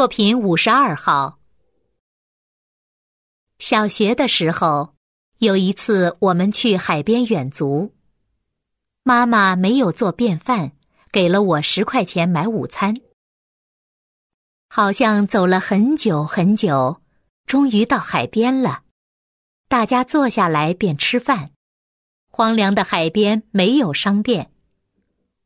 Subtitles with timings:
[0.00, 1.38] 作品五十二号。
[3.58, 4.94] 小学的时候，
[5.36, 7.94] 有一次我们去海边远足，
[9.02, 10.72] 妈妈没有做便饭，
[11.12, 12.96] 给了我十块钱买午餐。
[14.70, 17.02] 好像走了很久很久，
[17.44, 18.84] 终于到海边了。
[19.68, 21.50] 大家坐下来便吃饭。
[22.30, 24.50] 荒凉的海边没有商店，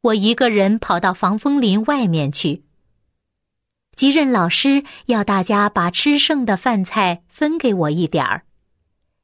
[0.01, 2.64] 我一个人跑到防风林外面去。
[4.05, 8.45] 一任老师要大家把吃剩的饭菜分给我一点儿，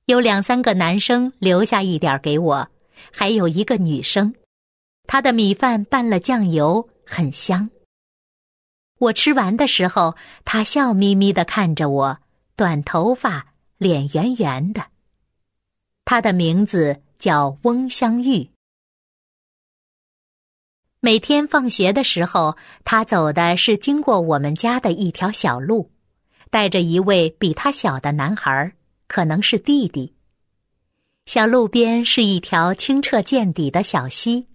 [0.06, 2.66] 有两三个男生留下一点给我，
[3.12, 4.34] 还有一个女生，
[5.06, 7.68] 她的米饭拌了酱油，很香。
[8.98, 12.18] 我吃完的时候，她笑眯眯的看着我，
[12.56, 14.86] 短头发，脸圆圆的。
[16.06, 18.48] 她的名字叫翁香玉。
[21.02, 25.90] 每天放学的时候，他走的是经过我们家的一条小路，
[26.50, 28.72] 带着一位比他小的男孩，
[29.08, 30.12] 可能是弟弟。
[31.24, 34.46] 小路边是一条清澈见底的小溪，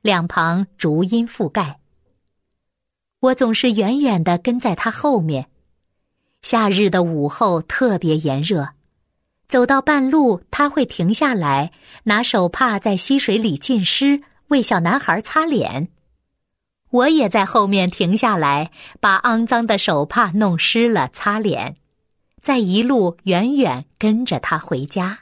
[0.00, 1.80] 两旁竹荫覆盖。
[3.18, 5.48] 我总是远远的跟在他后面。
[6.42, 8.68] 夏日的午后特别炎热，
[9.48, 11.72] 走到半路他会停下来，
[12.04, 14.22] 拿手帕在溪水里浸湿。
[14.48, 15.88] 为小男孩擦脸，
[16.90, 21.76] 我也在后面停下来，把肮脏的手帕弄湿了擦脸，
[22.40, 25.20] 再一路远远跟着他回家。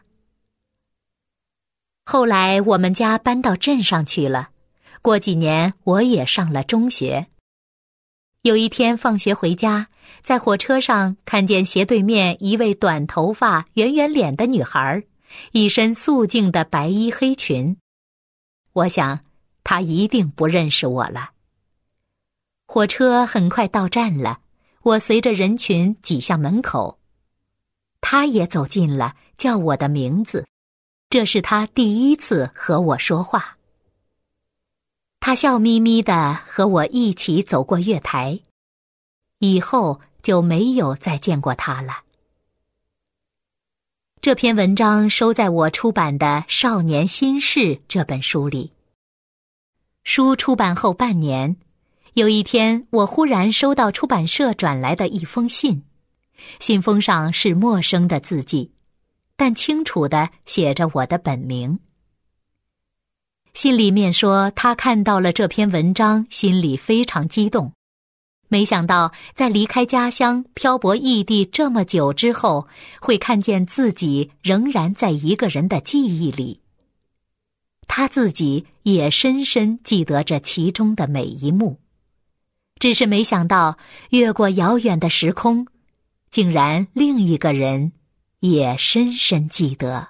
[2.04, 4.50] 后来我们家搬到镇上去了，
[5.02, 7.26] 过几年我也上了中学。
[8.42, 9.88] 有一天放学回家，
[10.22, 15.02] 在火车上看见斜对面一位短头发、圆圆脸的女孩，
[15.50, 17.76] 一身素净的白衣黑裙。
[18.76, 19.20] 我想，
[19.64, 21.30] 他一定不认识我了。
[22.66, 24.40] 火车很快到站了，
[24.82, 26.98] 我随着人群挤向门口，
[28.02, 30.46] 他也走近了，叫我的名字。
[31.08, 33.56] 这是他第一次和我说话。
[35.20, 38.38] 他笑眯眯的和我一起走过月台，
[39.38, 42.02] 以后就没有再见过他了。
[44.20, 48.72] 这篇文章收在我出版的《少年心事》这本书里。
[50.02, 51.56] 书出版后半年，
[52.14, 55.84] 有一天，我忽然收到出版社转来的一封信，
[56.58, 58.72] 信封上是陌生的字迹，
[59.36, 61.78] 但清楚的写着我的本名。
[63.54, 67.72] 信里面说，他看到了这篇文章，心里非常激动。
[68.48, 72.68] 没想到，在离开家乡、漂泊异地这么久之后，
[73.00, 76.60] 会看见自己仍然在一个人的记忆里。
[77.88, 81.80] 他自己也深深记得这其中的每一幕，
[82.78, 83.78] 只是没想到，
[84.10, 85.66] 越过遥远的时空，
[86.30, 87.92] 竟然另一个人
[88.40, 90.08] 也深深记得。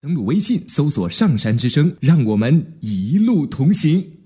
[0.00, 4.17] 登录微信，搜索“上山之声”，让我们一路同行。